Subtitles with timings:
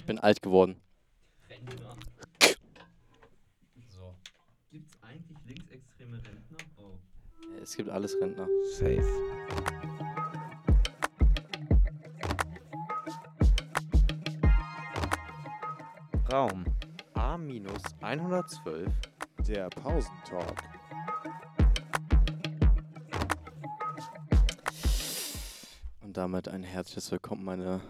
[0.00, 0.80] Ich bin alt geworden.
[1.50, 1.94] Rentner.
[3.90, 4.16] So.
[4.70, 6.56] Gibt's eigentlich linksextreme Rentner?
[6.78, 6.98] Oh.
[7.62, 8.48] Es gibt alles Rentner.
[8.72, 9.04] Safe.
[16.32, 16.64] Raum
[17.12, 18.90] A-112.
[19.46, 20.62] Der Pausentalk.
[26.00, 27.82] Und damit ein herzliches Willkommen, meine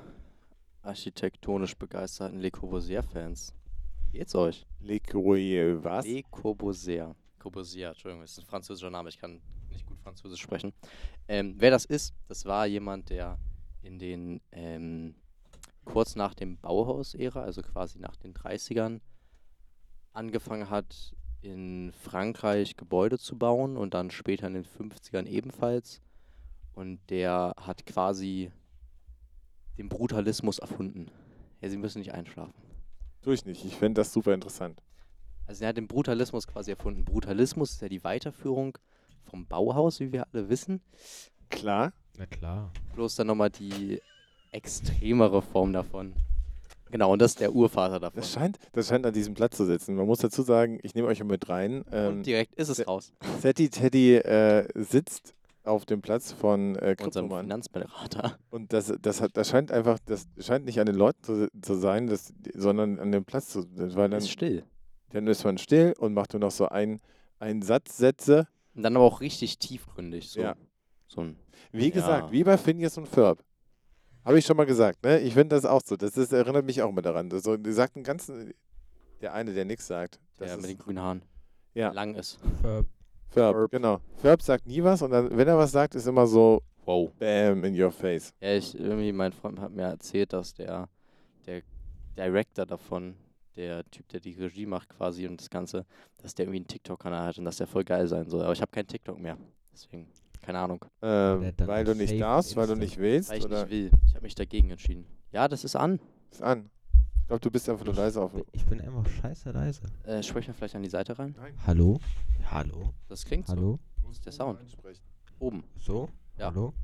[0.82, 3.54] architektonisch begeisterten Le Corbusier-Fans.
[4.10, 4.66] Wie geht's euch?
[4.80, 6.06] Le Courrier, was?
[6.06, 7.14] Le Corbusier.
[7.38, 10.72] Corbusier, Entschuldigung, ist ein französischer Name, ich kann nicht gut Französisch sprechen.
[11.28, 13.38] Ähm, wer das ist, das war jemand, der
[13.82, 15.14] in den, ähm,
[15.84, 19.00] kurz nach dem Bauhaus-Ära, also quasi nach den 30ern,
[20.12, 26.02] angefangen hat, in Frankreich Gebäude zu bauen und dann später in den 50ern ebenfalls.
[26.74, 28.52] Und der hat quasi
[29.80, 31.06] den Brutalismus erfunden.
[31.60, 32.52] Ja, Sie müssen nicht einschlafen.
[33.22, 33.64] Tue ich nicht.
[33.64, 34.82] Ich finde das super interessant.
[35.46, 37.04] Also er hat den Brutalismus quasi erfunden.
[37.04, 38.78] Brutalismus ist ja die Weiterführung
[39.24, 40.80] vom Bauhaus, wie wir alle wissen.
[41.48, 41.92] Klar.
[42.18, 42.72] Na klar.
[42.94, 44.00] Bloß dann nochmal die
[44.52, 46.12] extremere Form davon.
[46.90, 48.20] Genau, und das ist der Urvater davon.
[48.20, 49.94] Das scheint, das scheint an diesem Platz zu sitzen.
[49.94, 51.84] Man muss dazu sagen, ich nehme euch mit rein.
[51.92, 53.12] Ähm, und direkt ist es se- raus.
[53.40, 55.34] Setti Teddy äh, sitzt
[55.70, 57.30] auf dem Platz von äh, Unserem.
[57.30, 58.38] Finanzberater.
[58.50, 61.74] Und das, das, hat, das scheint einfach, das scheint nicht an den Leuten zu, zu
[61.74, 64.64] sein, das, sondern an dem Platz zu weil dann, Ist still.
[65.10, 67.00] dann ist man still und macht nur noch so ein,
[67.38, 68.46] einen Satz, Sätze.
[68.74, 70.30] Und dann aber auch richtig tiefgründig.
[70.30, 70.54] So, Ja.
[71.06, 71.36] so ein,
[71.72, 72.32] Wie gesagt, Ja.
[72.32, 73.42] wie bei Phineas und Ferb.
[74.24, 75.18] Habe ich schon mal gesagt, ne?
[75.20, 75.96] Ich finde das auch so.
[75.96, 77.30] Das ist, erinnert mich auch immer daran.
[77.30, 78.52] So, die sagt einen ganzen,
[79.22, 80.20] der eine, der nichts sagt.
[80.36, 81.22] Das der ist mit den grünen Haaren.
[81.74, 81.90] Ja.
[81.92, 82.38] Lang ist.
[83.32, 83.54] Verb.
[83.54, 83.70] Ferb, Ferb.
[83.70, 84.00] genau.
[84.16, 87.12] Ferb sagt nie was und dann, wenn er was sagt, ist immer so Wow.
[87.18, 88.32] Bam in your face.
[88.40, 90.88] Ja, ich, irgendwie, mein Freund hat mir erzählt, dass der,
[91.46, 91.62] der
[92.16, 93.14] Director davon,
[93.54, 95.84] der Typ, der die Regie macht quasi und das Ganze,
[96.18, 98.42] dass der irgendwie einen TikTok-Kanal hat und dass der voll geil sein soll.
[98.42, 99.36] Aber ich habe keinen TikTok mehr.
[99.72, 100.08] Deswegen,
[100.42, 100.84] keine Ahnung.
[101.02, 103.90] Ähm, weil du nicht darfst, weil du nicht willst Weil ich oder nicht will.
[104.06, 105.06] Ich habe mich dagegen entschieden.
[105.32, 106.00] Ja, das ist an.
[106.32, 106.70] ist an.
[107.30, 108.32] Ich glaube, du bist einfach nur leise auf.
[108.50, 109.82] Ich bin einfach scheiße leise.
[110.02, 111.36] Äh, sprech mal vielleicht an die Seite rein.
[111.64, 112.00] Hallo?
[112.50, 112.92] Hallo?
[113.06, 113.52] Das klingt so.
[113.52, 113.78] Hallo?
[114.02, 114.58] Das ist der Sound.
[115.38, 115.62] Oben.
[115.78, 116.08] So?
[116.36, 116.46] Ja.
[116.46, 116.74] Hallo?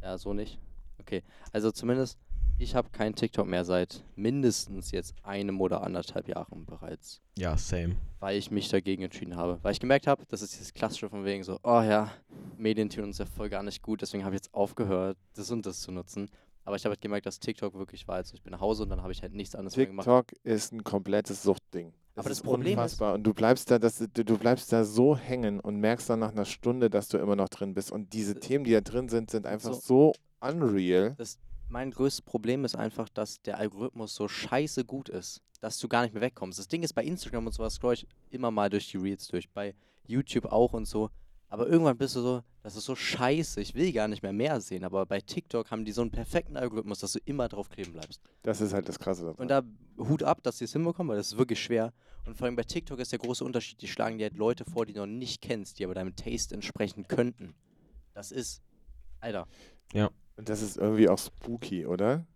[0.00, 0.58] Ja, so nicht.
[0.98, 1.22] Okay.
[1.52, 2.18] Also zumindest,
[2.56, 7.20] ich habe kein TikTok mehr seit mindestens jetzt einem oder anderthalb Jahren bereits.
[7.36, 7.96] Ja, same.
[8.20, 9.58] weil ich mich dagegen entschieden habe.
[9.60, 12.10] Weil ich gemerkt habe, das ist dieses klassische von wegen so, oh ja,
[12.56, 15.66] Medien tun uns ja voll gar nicht gut, deswegen habe ich jetzt aufgehört, das und
[15.66, 16.30] das zu nutzen.
[16.66, 18.16] Aber ich habe halt gemerkt, dass TikTok wirklich war.
[18.16, 20.04] Also ich bin nach Hause und dann habe ich halt nichts anderes mehr gemacht.
[20.04, 21.94] TikTok ist ein komplettes Suchtding.
[22.14, 23.14] Es Aber das ist Problem ist- unfassbar.
[23.14, 26.32] und du bleibst da, das, du, du bleibst da so hängen und merkst dann nach
[26.32, 27.90] einer Stunde, dass du immer noch drin bist.
[27.92, 31.14] Und diese Äh, Themen, die da drin sind, sind einfach so- so unreal.
[31.18, 31.38] Das,
[31.68, 36.02] mein größtes Problem ist einfach, dass der Algorithmus so scheiße gut ist, dass du gar
[36.02, 36.58] nicht mehr wegkommst.
[36.58, 39.48] Das Ding ist, bei Instagram und sowas scroll ich immer mal durch die Reels durch,
[39.50, 39.74] bei
[40.06, 41.10] YouTube auch und so.
[41.48, 44.60] Aber irgendwann bist du so, das ist so scheiße, ich will gar nicht mehr mehr
[44.60, 44.84] sehen.
[44.84, 48.20] Aber bei TikTok haben die so einen perfekten Algorithmus, dass du immer drauf kleben bleibst.
[48.42, 49.36] Das ist halt das Krasse daran.
[49.36, 49.62] Und da
[49.98, 51.92] Hut ab, dass sie es hinbekommen, weil das ist wirklich schwer.
[52.24, 54.84] Und vor allem bei TikTok ist der große Unterschied, die schlagen dir halt Leute vor,
[54.86, 57.54] die du noch nicht kennst, die aber deinem Taste entsprechen könnten.
[58.12, 58.60] Das ist,
[59.20, 59.46] Alter.
[60.36, 62.26] Und das ist irgendwie auch spooky, oder?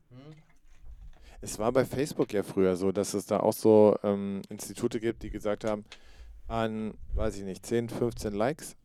[1.41, 5.23] Es war bei Facebook ja früher so, dass es da auch so ähm, Institute gibt,
[5.23, 5.85] die gesagt haben,
[6.47, 8.77] an, weiß ich nicht, 10, 15 Likes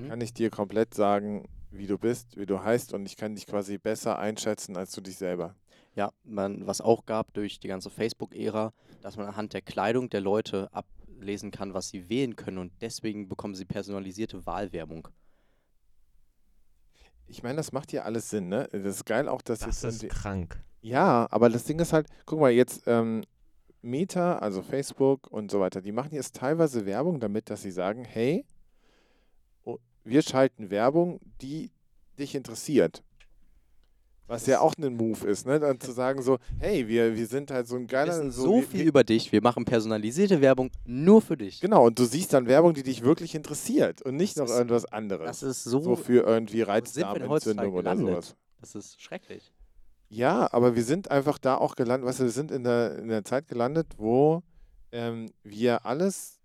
[0.00, 0.08] Hm?
[0.08, 3.46] kann ich dir komplett sagen, wie du bist, wie du heißt und ich kann dich
[3.46, 5.54] quasi besser einschätzen als du dich selber.
[5.94, 8.72] Ja, man, was auch gab durch die ganze Facebook-Ära,
[9.02, 13.28] dass man anhand der Kleidung der Leute ablesen kann, was sie wählen können und deswegen
[13.28, 15.08] bekommen sie personalisierte Wahlwerbung.
[17.26, 18.68] Ich meine, das macht ja alles Sinn, ne?
[18.72, 20.60] Das ist geil auch, dass Das jetzt ist krank.
[20.80, 23.22] Ja, aber das Ding ist halt, guck mal, jetzt ähm,
[23.82, 28.04] Meta, also Facebook und so weiter, die machen jetzt teilweise Werbung damit, dass sie sagen,
[28.04, 28.44] hey,
[30.04, 31.70] wir schalten Werbung, die
[32.18, 33.02] dich interessiert.
[34.26, 35.58] Was ja auch ein Move ist, ne?
[35.58, 38.12] Dann zu sagen so, hey, wir, wir sind halt so ein Wir geiler...
[38.12, 41.60] wissen so, so wir, viel wir, über dich, wir machen personalisierte Werbung nur für dich.
[41.60, 44.84] Genau, und du siehst dann Werbung, die dich wirklich interessiert und nicht Das noch irgendwas
[44.84, 45.26] anderes.
[45.26, 48.36] Das ist so, so für irgendwie wir Reizdarmentzündung oder sowas.
[48.60, 49.52] das ist schrecklich.
[50.10, 53.08] Ja, aber wir sind einfach da auch gelandet, weißt du, wir sind in der, in
[53.08, 54.42] der Zeit gelandet, wo
[54.92, 56.39] ähm, wir alles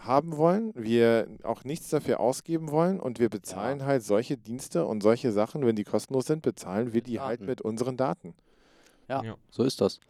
[0.00, 5.02] haben wollen, wir auch nichts dafür ausgeben wollen und wir bezahlen halt solche Dienste und
[5.02, 7.46] solche Sachen, wenn die kostenlos sind, bezahlen wir die halt Daten.
[7.46, 8.34] mit unseren Daten.
[9.08, 9.36] Ja, Ja.
[9.50, 10.00] so ist das.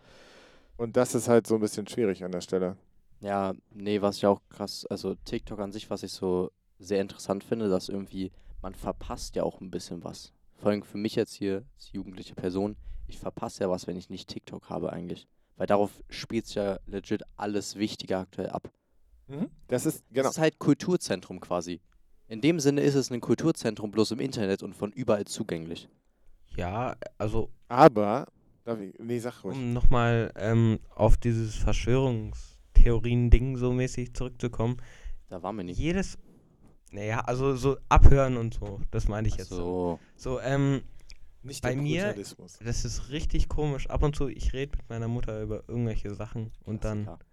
[0.77, 2.77] Und das ist halt so ein bisschen schwierig an der Stelle.
[3.21, 7.43] Ja, nee, was ich auch krass, also TikTok an sich, was ich so sehr interessant
[7.43, 8.31] finde, dass irgendwie,
[8.63, 10.33] man verpasst ja auch ein bisschen was.
[10.57, 12.77] Vor allem für mich jetzt hier als jugendliche Person,
[13.09, 15.27] ich verpasse ja was, wenn ich nicht TikTok habe eigentlich.
[15.57, 18.71] Weil darauf spielt sich ja legit alles Wichtige aktuell ab.
[19.29, 19.49] Mhm.
[19.69, 20.29] Das ist, genau.
[20.29, 21.81] Es ist halt Kulturzentrum quasi.
[22.29, 25.89] In dem Sinne ist es ein Kulturzentrum bloß im Internet und von überall zugänglich.
[26.57, 28.27] Ja, also Aber,
[28.65, 29.57] darf ich, nee, sag ruhig.
[29.57, 34.77] um nochmal ähm, auf dieses Verschwörungstheorien-Ding so mäßig zurückzukommen.
[35.29, 35.79] Da waren wir nicht.
[35.79, 36.19] Jedes,
[36.91, 39.51] naja, also so abhören und so, das meine ich jetzt.
[39.51, 40.83] So, So, ähm,
[41.43, 43.89] Nicht bei der mir- das ist richtig komisch.
[43.89, 47.25] Ab und zu, ich rede mit meiner Mutter über irgendwelche Sachen und dann Klassiker.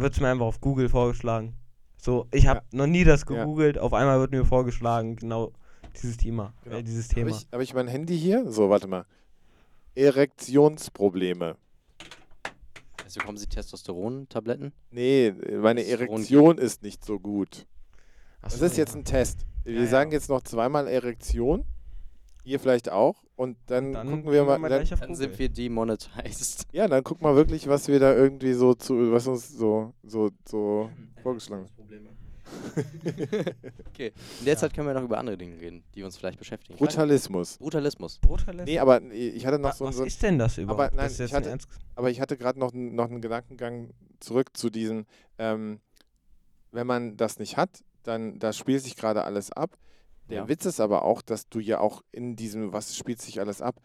[0.00, 1.54] Wird es mir einfach auf Google vorgeschlagen.
[1.96, 3.26] So, ich habe noch nie das Ja.
[3.26, 5.52] gegoogelt, auf einmal wird mir vorgeschlagen, genau
[5.94, 6.52] dieses Thema.
[6.64, 6.76] Genau.
[6.76, 7.30] Äh, dieses Habe Thema.
[7.30, 8.50] ich, hab ich mein Handy hier?
[8.50, 9.04] So, warte mal.
[9.94, 11.56] Erektionsprobleme.
[13.04, 14.72] Also bekommen Sie Testosteron-Tabletten?
[14.90, 17.66] Nee, meine Erektion ist nicht so gut.
[18.42, 18.66] Ach Das so.
[18.66, 19.46] ist jetzt ein Test.
[19.64, 19.86] Wir Ja, ja.
[19.88, 21.64] sagen jetzt noch zweimal Erektion.
[22.44, 23.22] Ihr vielleicht auch.
[23.36, 24.68] Und dann, Dann gucken wir mal.
[24.68, 26.66] Dann, Dann sind wir demonetized.
[26.72, 30.30] ja, dann guck mal wirklich, was wir da irgendwie so zu, was uns so, so,
[30.48, 30.90] so
[31.22, 31.78] vorgeschlagen wird.
[33.88, 34.12] Okay.
[34.40, 36.78] In der Zeit können wir noch über andere Dinge reden, die uns vielleicht beschäftigen.
[36.78, 37.58] Brutalismus.
[37.58, 38.18] Brutalismus.
[38.18, 38.66] Brutalismus?
[38.66, 40.94] Nee, aber ich hatte noch Wa- so, Was so ist denn das überhaupt?
[40.94, 41.58] nein, das ist ich jetzt hatte- ein
[41.94, 43.90] aber ich hatte gerade noch, noch einen Gedankengang
[44.20, 45.06] zurück zu diesen,
[45.38, 45.80] ähm,
[46.72, 49.76] wenn man das nicht hat, dann da spielt sich gerade alles ab.
[50.28, 50.48] Der Ja.
[50.48, 53.76] Witz ist aber auch, dass du ja auch in diesem, was spielt sich alles ab,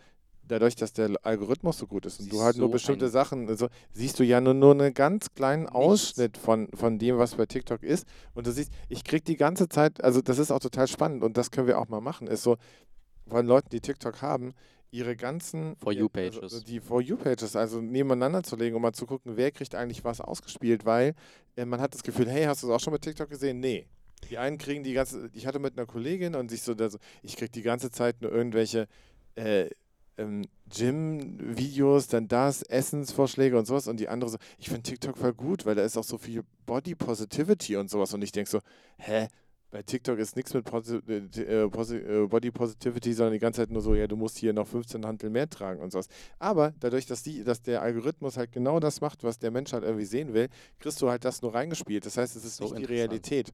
[0.46, 3.12] dadurch, dass der Algorithmus so gut ist und du Siehst halt nur so bestimmte ein-
[3.12, 5.76] Sachen, also siehst du ja nur, nur einen ganz kleinen Nichts.
[5.76, 8.06] Ausschnitt von, von dem, was bei TikTok ist.
[8.34, 11.38] Und du siehst, ich krieg die ganze Zeit, also das ist auch total spannend und
[11.38, 12.58] das können wir auch mal machen, ist so,
[13.28, 14.54] von Leuten, die TikTok haben,
[14.92, 16.64] ihre ganzen For You also Pages.
[16.66, 20.04] die For You Pages, also nebeneinander zu legen, um mal zu gucken, wer kriegt eigentlich
[20.04, 21.16] was ausgespielt, weil
[21.56, 23.62] äh, man hat das Gefühl, hey, hast du es auch schon mit TikTok gesehen?
[23.62, 23.88] Nee.
[24.30, 26.98] Die einen kriegen die ganze, ich hatte mit einer Kollegin und sich so, da so
[27.22, 28.88] ich krieg die ganze Zeit nur irgendwelche
[29.36, 29.70] äh,
[30.18, 35.34] ähm, Gym-Videos, dann das, Essensvorschläge und sowas und die andere so, ich finde TikTok voll
[35.34, 38.60] gut, weil da ist auch so viel Body Positivity und sowas und ich denke so,
[38.98, 39.28] hä,
[39.74, 43.72] bei TikTok ist nichts mit Posi äh, Posi äh, Body Positivity, sondern die ganze Zeit
[43.72, 46.08] nur so, ja, du musst hier noch 15 Hantel mehr tragen und sowas.
[46.38, 49.84] Aber dadurch, dass, die, dass der Algorithmus halt genau das macht, was der Mensch halt
[49.84, 50.48] irgendwie sehen will,
[50.80, 52.06] kriegst du halt das nur reingespielt.
[52.06, 52.94] Das heißt, es ist So nicht die.
[52.94, 53.52] Realität.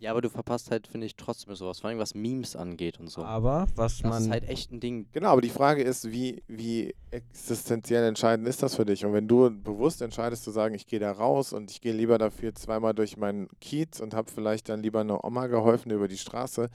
[0.00, 1.80] Ja, aber du verpasst halt, finde ich, trotzdem sowas.
[1.80, 3.22] Vor allem was Memes angeht und so.
[3.22, 5.06] Aber was das man ist halt echt ein Ding.
[5.12, 9.04] Genau, aber die Frage ist, wie, wie existenziell entscheidend ist das für dich?
[9.04, 12.16] Und wenn du bewusst entscheidest zu sagen, ich gehe da raus und ich gehe lieber
[12.16, 16.18] dafür zweimal durch meinen Kiez und habe vielleicht dann lieber einer Oma geholfen über die
[16.18, 16.70] Straße,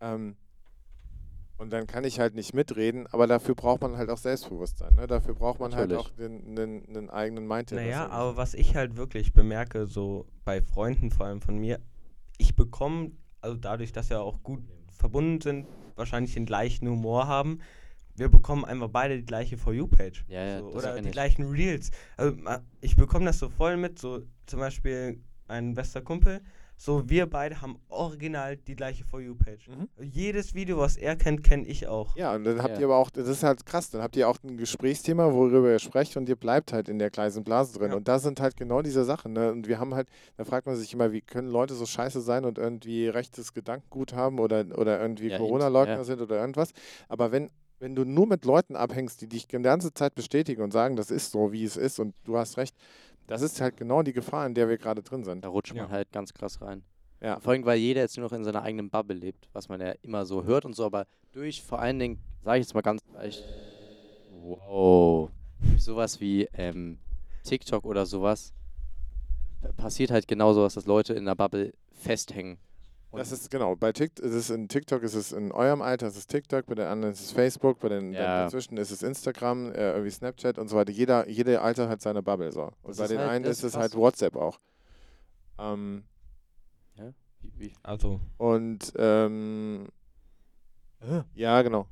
[0.00, 0.36] ähm,
[1.58, 4.94] und dann kann ich halt nicht mitreden, aber dafür braucht man halt auch Selbstbewusstsein.
[4.94, 5.08] Ne?
[5.08, 6.12] Dafür braucht man halt Natürlich.
[6.12, 7.72] auch den, den, den eigenen Mind.
[7.72, 11.58] der das Naja, aber was ich halt wirklich bemerke, so bei Freunden vor allem von
[11.58, 11.80] mir,
[12.38, 17.60] ich bekomme, also dadurch, dass wir auch gut verbunden sind, wahrscheinlich den gleichen Humor haben,
[18.16, 20.24] wir bekommen einfach beide die gleiche For You-Page.
[20.28, 21.12] Ja, ja, so, oder die ich.
[21.12, 21.90] gleichen Reels.
[22.16, 22.36] Also
[22.80, 26.40] ich bekomme das so voll mit, so zum Beispiel ein bester Kumpel,
[26.80, 29.68] so wir beide haben original die gleiche For You-Page.
[29.68, 29.88] Mhm.
[30.00, 32.16] Jedes Video, was er kennt, kenne ich auch.
[32.16, 32.80] Ja, und dann habt Ja.
[32.80, 35.80] ihr aber auch, das ist halt krass, dann habt ihr auch ein Gesprächsthema, worüber ihr
[35.80, 37.90] sprecht und ihr bleibt halt in der kleinen Blase drin.
[37.90, 37.96] Ja.
[37.96, 39.32] Und da sind halt genau diese Sachen.
[39.32, 39.50] Ne?
[39.50, 42.44] Und wir haben halt, da fragt man sich immer, wie können Leute so scheiße sein
[42.44, 46.04] und irgendwie rechtes Gedankengut haben oder, oder irgendwie Ja, Corona-Leugner ja.
[46.04, 46.70] sind oder irgendwas.
[47.08, 50.72] Aber wenn, wenn du nur mit Leuten abhängst, die dich die ganze Zeit bestätigen und
[50.72, 52.76] sagen, das ist so, wie es ist und du hast recht,
[53.28, 55.44] das ist halt genau die Gefahr, in der wir gerade drin sind.
[55.44, 55.90] Da rutscht man Ja.
[55.90, 56.82] halt ganz krass rein.
[57.20, 57.38] Ja.
[57.40, 59.92] Vor allem, weil jeder jetzt nur noch in seiner eigenen Bubble lebt, was man ja
[60.02, 63.00] immer so hört und so, aber durch vor allen Dingen, sage ich jetzt mal ganz
[63.12, 63.44] leicht,
[64.30, 65.30] wow,
[65.60, 66.98] durch sowas wie ähm,
[67.44, 68.52] TikTok oder sowas,
[69.60, 72.58] pa- passiert halt genau sowas, dass Leute in der Bubble festhängen.
[73.10, 76.08] Und Das ist genau, bei TikTok ist es in TikTok ist es in eurem Alter,
[76.08, 78.44] ist es TikTok, bei den anderen ist es Facebook, bei den Ja.
[78.44, 80.92] dazwischen ist es Instagram, äh, irgendwie Snapchat und so weiter.
[80.92, 82.64] Jeder, jede Alter hat seine Bubble so.
[82.82, 83.94] Und Das bei den halt- einen ist es halt.
[83.94, 84.58] WhatsApp auch.
[85.58, 86.04] Ähm,
[87.40, 89.86] wie, wie, Also, und ähm,
[91.34, 91.86] ja, genau.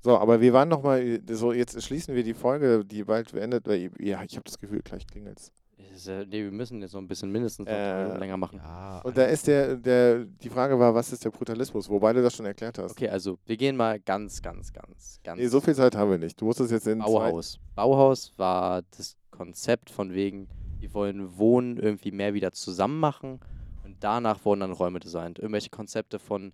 [0.00, 3.66] So, aber wir waren noch mal so jetzt schließen wir die Folge, die bald beendet,
[3.66, 5.52] weil ja, ich habe das Gefühl, gleich klingelt's.
[5.78, 8.58] Nee, wir müssen jetzt noch ein bisschen mindestens noch Äh, länger machen.
[8.62, 9.00] ja.
[9.02, 12.34] Und da ist der der die Frage war, was ist der Brutalismus, wobei du das
[12.34, 12.92] schon erklärt hast.
[12.92, 16.18] Okay, also wir gehen mal ganz, ganz, ganz, ganz Nee, so viel Zeit haben wir
[16.18, 16.40] nicht.
[16.40, 17.58] Du musst es jetzt in zwei, Bauhaus.
[17.74, 20.48] Bauhaus war das Konzept von wegen,
[20.78, 23.40] wir wollen Wohnen irgendwie mehr wieder zusammen machen
[23.84, 25.38] und danach wurden dann Räume designt.
[25.38, 26.52] Irgendwelche Konzepte von,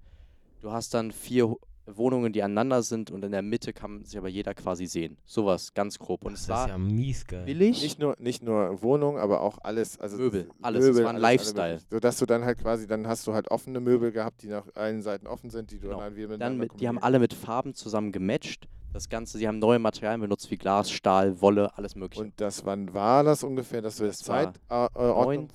[0.60, 1.54] du hast dann vier
[1.96, 5.16] Wohnungen, die aneinander sind und in der Mitte kann sich aber jeder quasi sehen.
[5.24, 6.24] Sowas, ganz grob.
[6.24, 7.44] Und das es ist war ja mies geil.
[7.46, 7.82] billig.
[7.82, 9.98] Nicht nur, nicht nur Wohnung, aber auch alles.
[9.98, 10.84] Also Möbel, alles.
[10.84, 11.80] Es war ein alles, Lifestyle.
[11.90, 15.02] Sodass du dann halt quasi, dann hast du halt offene Möbel gehabt, die nach allen
[15.02, 16.00] Seiten offen sind, die du Genau.
[16.00, 18.68] dann wieder Dann mit, die haben alle mit Farben zusammen gematcht.
[18.92, 22.22] das Ganze, sie haben neue Materialien benutzt wie Glas, Stahl, Wolle, alles mögliche.
[22.24, 25.48] Und das, wann war das ungefähr, dass wir Das das war Zeit, äh, äh, Ordnung?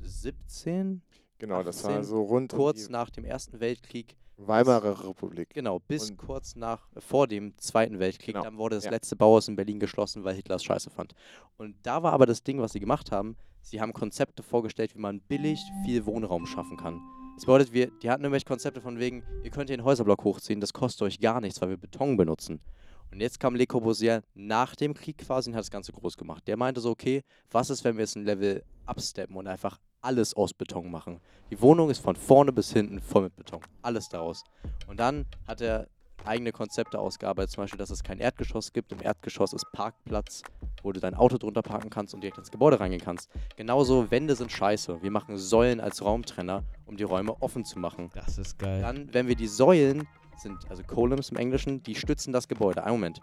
[0.00, 1.02] 1917,
[1.40, 5.50] Genau, das war 18, so rund kurz um nach dem Ersten Weltkrieg, Weimarer Republik.
[5.50, 8.90] genau, bis Und- kurz nach, vor dem Zweiten Weltkrieg, Genau, dann wurde das ja.
[8.90, 11.14] letzte Bauhaus in Berlin geschlossen, weil Hitler es scheiße fand.
[11.58, 15.00] Und da war aber das Ding, was sie gemacht haben, sie haben Konzepte vorgestellt, wie
[15.00, 17.00] man billig viel Wohnraum schaffen kann.
[17.36, 20.60] Das bedeutet, wir, die hatten irgendwelche Konzepte von wegen, ihr könnt hier einen Häuserblock hochziehen,
[20.60, 22.60] das kostet euch gar nichts, weil wir Beton benutzen.
[23.12, 26.46] Und jetzt kam Le Corbusier nach dem Krieg quasi und hat das Ganze groß gemacht.
[26.46, 30.34] Der meinte so, okay, was ist, wenn wir jetzt ein Level absteppen und einfach alles
[30.34, 31.20] aus Beton machen?
[31.50, 33.60] Die Wohnung ist von vorne bis hinten voll mit Beton.
[33.82, 34.44] Alles daraus.
[34.86, 35.88] Und dann hat er
[36.24, 38.92] eigene Konzepte ausgearbeitet, zum Beispiel, dass es kein Erdgeschoss gibt.
[38.92, 40.42] Im Erdgeschoss ist Parkplatz,
[40.82, 43.30] wo du dein Auto drunter parken kannst und direkt ins Gebäude reingehen kannst.
[43.56, 45.02] Genauso, Wände sind scheiße.
[45.02, 48.10] Wir machen Säulen als Raumtrenner, um die Räume offen zu machen.
[48.14, 48.82] Das ist geil.
[48.82, 50.06] Dann, wenn wir die Säulen,
[50.40, 52.84] sind also Columns im Englischen, die stützen das Gebäude.
[52.84, 53.20] Ein Moment.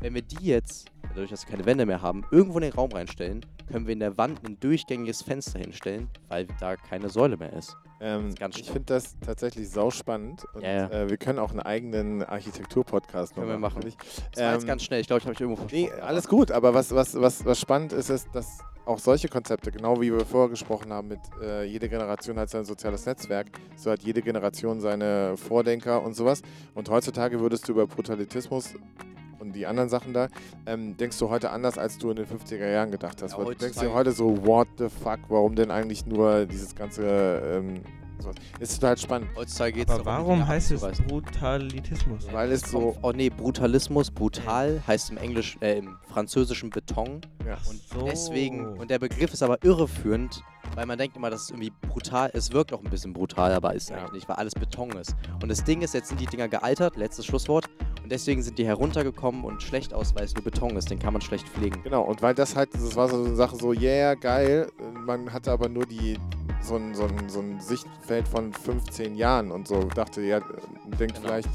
[0.00, 2.92] Wenn wir die jetzt, dadurch, dass wir keine Wände mehr haben, irgendwo in den Raum
[2.92, 7.52] reinstellen, können wir in der Wand ein durchgängiges Fenster hinstellen, weil da keine Säule mehr
[7.52, 7.76] ist.
[8.00, 10.44] Ähm, ich finde das tatsächlich sauspannend.
[10.54, 10.90] Und Ja, ja.
[10.90, 13.80] Äh, wir können auch einen eigenen Architektur-Podcast Können noch wir machen.
[14.32, 15.00] Das war jetzt Ähm, ganz schnell.
[15.00, 16.00] Ich glaube, ich habe mich irgendwo Nee, versprochen.
[16.00, 19.70] aber- alles gut, aber was, was, was, was spannend ist, ist, dass auch solche Konzepte,
[19.70, 23.90] genau wie wir vorher gesprochen haben, mit äh, jede Generation hat sein soziales Netzwerk, so
[23.90, 26.40] hat jede Generation seine Vordenker und sowas.
[26.74, 28.74] Und heutzutage würdest du über Brutalismus
[29.40, 30.28] und die anderen Sachen da,
[30.66, 33.32] ähm, denkst du heute anders, als du in den 50er Jahren gedacht hast.
[33.32, 36.74] Ja, du denkst dir heutzutage- heute so, what the fuck, warum denn eigentlich nur dieses
[36.74, 37.82] ganze, ähm,
[38.20, 38.34] sowas.
[38.58, 42.26] Ist total spannend, Heutzutage geht es Aber warum heißt es Brutalitismus?
[42.32, 47.20] weil es so, Oh nee, Brutalismus, brutal, heißt im Englisch, äh, im Französischen Beton.
[47.46, 47.56] ja.
[47.68, 48.04] Und So.
[48.06, 50.42] deswegen, und der Begriff ist aber irreführend,
[50.74, 53.74] weil man denkt immer, dass es irgendwie brutal, es wirkt auch ein bisschen brutal, aber
[53.74, 53.98] ist Ja.
[53.98, 55.14] eigentlich nicht, weil alles Beton ist.
[55.42, 57.66] Und das Ding ist, jetzt sind die Dinger gealtert, letztes Schlusswort,
[58.08, 61.12] und deswegen sind die heruntergekommen und schlecht aus, weil es nur Beton ist, den kann
[61.12, 61.82] man schlecht pflegen.
[61.82, 64.72] Genau, und weil das halt, das war so eine Sache so, yeah, geil,
[65.04, 66.18] man hatte aber nur die,
[66.62, 70.40] so ein, so ein, so ein Sichtfeld von 15 Jahren und so, dachte, ja,
[70.98, 71.20] denkt Genau.
[71.20, 71.50] vielleicht,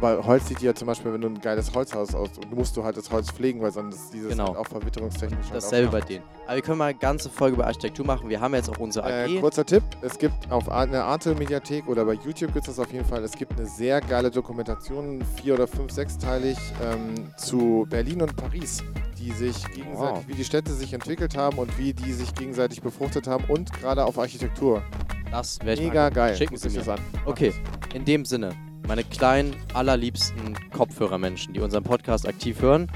[0.00, 2.96] aber Holz sieht ja zum Beispiel, wenn du ein geiles Holzhaus aus, musst du halt
[2.96, 4.48] das Holz pflegen, weil sonst ist dieses Genau.
[4.48, 6.24] halt auch verwitterungstechnisch halt Dasselbe auch bei denen.
[6.46, 8.28] Aber wir können mal eine ganze Folge über Architektur machen.
[8.28, 9.36] Wir haben jetzt auch unsere AG.
[9.36, 12.92] Äh, kurzer Tipp, es gibt auf einer Arte-Mediathek oder bei YouTube gibt es das auf
[12.92, 18.22] jeden Fall, es gibt eine sehr geile Dokumentation, vier- oder fünf, sechsteilig, ähm, zu Berlin
[18.22, 18.82] und Paris,
[19.18, 20.24] die sich gegenseitig, Wow.
[20.26, 24.04] wie die Städte sich entwickelt haben und wie die sich gegenseitig befruchtet haben und gerade
[24.04, 24.82] auf Architektur.
[25.30, 26.34] das ich Mega geil.
[26.36, 26.78] Schicken Sie mir.
[26.78, 26.98] das an.
[27.24, 27.52] Okay,
[27.94, 28.50] in dem Sinne,
[28.90, 32.90] meine kleinen, allerliebsten Kopfhörermenschen, die unseren Podcast aktiv hören.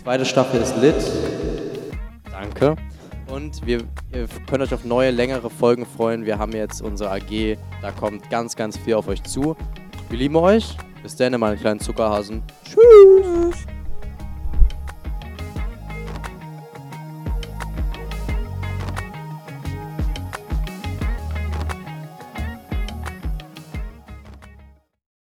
[0.00, 0.94] Zweite Staffel ist lit.
[2.30, 2.76] Danke.
[3.26, 3.80] Und wir
[4.12, 6.24] ihr könnt euch auf neue, längere Folgen freuen.
[6.24, 9.56] Wir haben jetzt unsere AG, da kommt ganz, ganz viel auf euch zu.
[10.08, 10.76] Wir lieben euch.
[11.02, 12.44] Bis dann, meine kleinen Zuckerhasen.
[12.64, 13.66] Tschüss.